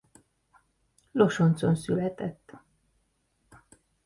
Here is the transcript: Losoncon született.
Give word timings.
Losoncon 1.11 1.75
született. 1.75 2.55